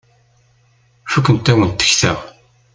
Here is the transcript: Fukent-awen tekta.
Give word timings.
Fukent-awen 1.11 1.71
tekta. 1.71 2.13